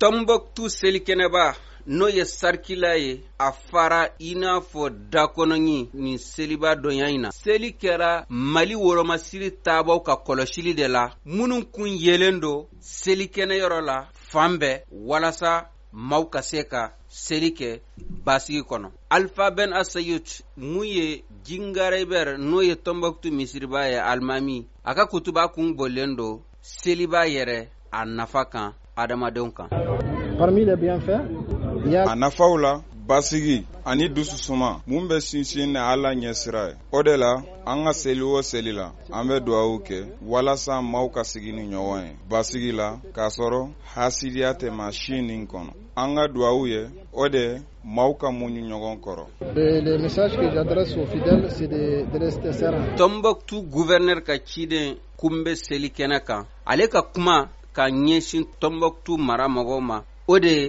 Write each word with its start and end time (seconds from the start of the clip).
tɔnbɔkutu 0.00 0.62
selikɛnɛba 0.78 1.44
n'o 1.96 2.06
ye 2.16 2.24
sarikila 2.38 2.92
ye 3.04 3.12
a 3.38 3.50
fara 3.68 4.00
i 4.20 4.30
n'a 4.40 4.52
fɔ 4.70 4.82
dakɔnɔɲi 5.12 5.76
nin 6.04 6.18
seliba 6.32 6.70
dɔnya 6.82 7.06
ɲi 7.10 7.18
na 7.24 7.30
seli 7.42 7.70
kɛra 7.82 8.10
mali 8.54 8.74
woromasiri 8.84 9.48
taabaw 9.66 9.98
ka 10.06 10.14
kɔlɔsili 10.26 10.72
de 10.80 10.86
la 10.94 11.04
minnu 11.34 11.56
kun 11.74 11.88
yelen 12.06 12.40
don 12.42 12.58
selikɛnɛyɔrɔ 12.80 13.80
la 13.88 13.96
fan 14.30 14.52
bɛɛ 14.60 14.74
walasa 15.10 15.52
maw 15.92 16.24
ka 16.32 16.40
se 16.50 16.62
ka 16.72 16.82
seli 17.08 17.50
kɛ 17.58 17.70
basigi 18.26 18.62
kɔnɔ 18.70 18.88
alifa 19.10 19.50
ben 19.56 19.72
asayut 19.80 20.28
mun 20.58 20.84
ye 20.96 21.24
jingarɛbɛr 21.46 22.28
n'o 22.48 22.60
ye 22.68 22.74
tɔnbɔkutu 22.86 23.28
misiriba 23.38 23.82
ye 23.92 23.98
alimami 24.10 24.66
a 24.84 24.94
ka 24.94 25.06
kutuba 25.06 25.48
kun 25.54 25.74
bɔlen 25.76 26.16
don 26.16 26.42
seliba 26.60 27.20
yɛrɛ 27.34 27.68
a 27.92 28.04
nafa 28.04 28.44
kan 28.52 28.74
adamadenw 29.02 29.50
kan 29.58 29.68
a 32.08 32.14
nafaw 32.22 32.52
la 32.64 32.72
basigi 33.08 33.58
ani 33.90 34.06
dususuma 34.16 34.70
mun 34.90 35.04
bɛ 35.10 35.16
sinsin 35.28 35.68
ni 35.72 35.76
ala 35.78 36.08
ɲɛsira 36.16 36.62
ye 36.70 36.74
o 36.90 36.98
de 37.06 37.14
la 37.22 37.32
an 37.70 37.78
ka 37.84 37.92
seli 38.00 38.22
o 38.22 38.40
seli 38.50 38.72
la 38.78 38.86
an 39.16 39.22
bɛ 39.28 39.36
duwawu 39.46 39.76
kɛ 39.86 39.98
walasa 40.32 40.74
maw 40.92 41.06
ka 41.14 41.22
sigi 41.30 41.52
ni 41.56 41.62
ɲɔgɔn 41.72 42.00
ye 42.06 42.12
basigi 42.30 42.72
la 42.78 42.88
k'a 43.14 43.26
sɔrɔ 43.36 43.60
hasidiya 43.94 44.50
tɛ 44.60 44.66
ma 44.78 44.86
si 44.90 45.20
nin 45.22 45.46
kɔnɔ 45.52 45.70
an 46.02 46.16
ka 46.16 46.24
duwawu 46.34 46.62
ye 46.72 46.80
o 47.12 47.28
de 47.28 47.44
maw 47.84 48.10
ka 48.20 48.28
muɲu 48.38 48.60
ɲɔgɔn 48.70 48.94
kɔrɔ 49.04 49.26
tɔnbɔktu 52.98 53.56
guvɛrnɛr 53.72 54.20
ka 54.26 54.34
ciden 54.50 54.96
kun 55.20 55.34
bɛ 55.44 55.52
seli 55.64 55.88
kɛnɛ 55.90 56.24
kan 56.26 56.46
ale 56.64 56.88
ka 56.88 57.02
kuma 57.02 57.48
ka 57.76 57.84
ɲɛsin 58.04 58.44
tɔnbɔkutu 58.60 59.12
mara 59.26 59.46
mɔgɔw 59.54 59.80
ma 59.88 59.96
o 60.26 60.34
de 60.42 60.50
ye 60.60 60.64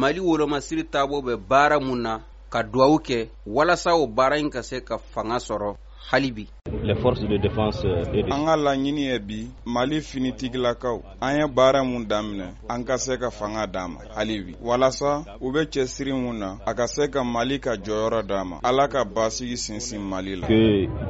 mali 0.00 0.20
wolomasiri 0.28 0.82
taabo 0.92 1.16
bɛ 1.26 1.32
baara 1.48 1.76
mun 1.86 2.00
na 2.04 2.12
ka 2.52 2.60
duwawu 2.72 2.96
kɛ 3.06 3.18
walasa 3.54 3.90
o 3.94 4.04
baara 4.16 4.36
ɲi 4.40 4.50
ka 4.54 4.60
se 4.68 4.76
ka 4.88 4.94
fanga 5.12 5.38
sɔrɔ 5.46 5.70
hali 6.10 6.30
bi 6.36 6.44
les 6.82 6.94
forces 7.00 7.28
de 7.28 7.36
défense 7.38 7.82
euh, 7.84 8.04
et 8.12 8.22
de... 8.24 8.32
an 8.32 8.44
ka 8.44 8.56
laɲini 8.56 9.02
ye 9.10 9.18
bi 9.18 9.38
mali 9.74 10.00
finitigilakaw 10.00 10.96
an 11.20 11.32
ye 11.38 11.46
baara 11.56 11.80
mun 11.84 12.02
daminɛ 12.10 12.46
an 12.72 12.84
ka 12.88 12.96
se 13.04 13.14
ka 13.22 13.28
fanga 13.30 13.66
d'an 13.74 13.88
ma 13.92 14.00
hali 14.16 14.36
bi 14.46 14.52
walasa 14.68 15.10
u 15.44 15.52
be 15.54 15.60
cɛsiri 15.72 16.12
mun 16.22 16.36
na 16.40 16.48
a 16.68 16.72
ka 16.78 16.86
se 16.94 17.02
ka 17.14 17.20
mali 17.24 17.56
ka 17.64 17.72
jɔyɔrɔ 17.84 18.20
d'an 18.30 18.44
ma 18.48 18.56
ala 18.68 18.84
ka 18.92 19.00
basigi 19.14 19.56
sinsin 19.64 19.98
mali 20.12 20.32
la 20.40 20.46
que 20.48 20.62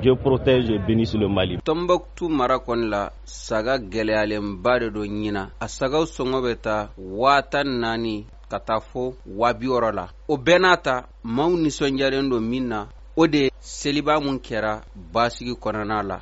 dieu 0.03 0.15
protège 0.25 0.73
bénisse 0.87 1.15
le 1.23 1.27
mali 1.37 1.55
tɔnbɔkutu 1.67 2.25
mara 2.39 2.56
kɔni 2.67 2.87
la 2.95 3.03
saga 3.25 3.75
gwɛlɛyalenba 3.91 4.73
de 4.81 4.89
do 4.95 5.03
ɲina 5.12 5.43
a 5.59 5.67
sagaw 5.77 6.05
sɔngɔ 6.15 6.39
bɛ 6.45 6.53
ta 6.65 6.77
waa 6.98 7.41
tan 7.53 7.69
naani 7.81 8.27
ka 8.50 8.59
taa 8.67 8.81
fɔ 8.91 9.03
waa 9.39 9.53
bi 9.59 9.67
wɔrɔ 9.73 9.91
la 9.98 10.05
o 10.33 10.37
bɛɛ 10.37 10.59
n'a 10.61 10.77
ta 10.77 10.95
maw 11.25 11.48
ninsɔndiyalen 11.48 12.28
don 12.31 12.41
min 12.50 12.69
na 12.69 12.87
o 13.16 13.27
de 13.28 13.50
seliba 13.60 14.20
mun 14.20 14.38
kɛra 14.44 14.72
basigi 15.12 15.55
kɔnɔna 15.62 16.02
la 16.08 16.16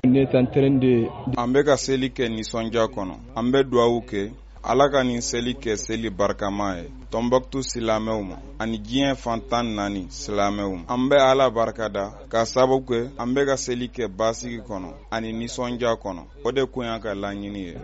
an 1.41 1.53
be 1.53 1.61
ka 1.67 1.75
seli 1.85 2.09
kɛ 2.17 2.25
nisɔndiya 2.37 2.85
kɔnɔ 2.95 3.15
an 3.39 3.51
be 3.53 3.59
dugawu 3.71 3.99
kɛ 4.11 4.23
ala 4.63 4.91
ka 4.93 5.03
nin 5.03 5.21
seli 5.23 5.55
kɛ 5.55 5.73
seli 5.77 6.09
barikama 6.19 6.67
ye 6.79 6.85
tɔnbɔkutu 7.11 7.59
silamɛw 7.71 8.21
ma 8.29 8.37
ani 8.63 8.77
diɲɛ 8.87 9.11
fantan 9.23 9.67
naani 9.77 10.03
silamɛw 10.21 10.71
ma 10.77 10.85
an 10.95 11.03
bɛ 11.11 11.17
ala 11.31 11.45
barikada 11.57 12.03
k'a 12.33 12.45
sabu 12.53 12.77
kɛ 12.89 12.99
an 13.21 13.33
be 13.35 13.47
ka 13.49 13.55
seli 13.65 13.87
kɛ 13.95 14.05
basigi 14.19 14.59
kɔnɔ 14.69 14.91
ani 15.11 15.33
ninsɔndiya 15.33 15.97
kɔnɔ 16.03 16.23
o 16.45 16.53
de 16.53 16.67
kun 16.67 16.85
y'a 16.87 16.99
ka 17.01 17.11
laɲini 17.15 17.59
ye 17.59 17.75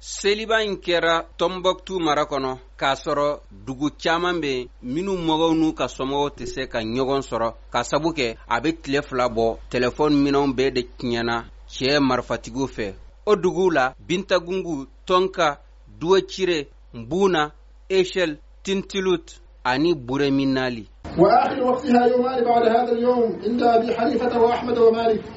seliba 0.00 0.56
ɲi 0.60 0.76
kɛra 0.84 1.14
tɔnbɔkutu 1.38 1.94
mara 1.98 2.24
kɔnɔ 2.26 2.58
k'a 2.78 2.94
sɔrɔ 3.02 3.40
dugu 3.66 3.90
caaman 4.02 4.38
be 4.40 4.68
minw 4.82 5.16
mɔgɔw 5.16 5.50
n'u 5.56 5.72
ka 5.72 5.86
sɔmɔgɔw 5.86 6.30
tɛ 6.36 6.46
se 6.46 6.66
ka 6.68 6.78
ɲɔgɔn 6.80 7.22
sɔrɔ 7.28 7.54
k'a 7.72 7.82
sabu 7.82 8.12
kɛ 8.12 8.36
a 8.48 8.60
be 8.60 8.72
tile 8.76 9.00
fila 9.02 9.28
bɔ 9.30 9.56
telefɔni 9.70 10.14
minɛw 10.24 10.46
bɛɛ 10.54 10.72
de 10.74 10.82
tiɲɛna 10.98 11.44
cɛɛ 11.66 12.00
marifatigiw 12.04 12.66
fɛ 12.68 12.94
o 13.24 13.36
duguw 13.36 13.70
la 13.72 13.94
bintagungu 14.02 14.86
tonka 15.04 15.58
duwacire 16.00 16.66
mbuna 16.94 17.50
eshel 17.88 18.36
tintilut 18.62 19.26
ani 19.64 19.94
bure 19.94 20.30
minnali 20.30 20.86
وآخر 21.18 21.62
وقتها 21.62 22.06
يومان 22.06 22.40
بعد 22.44 22.62
هذا 22.72 22.92
اليوم 22.92 23.40
عند 23.44 23.62
أبي 23.62 23.96
حنيفة 23.96 24.40
وأحمد 24.42 24.78
ومالك 24.78 25.32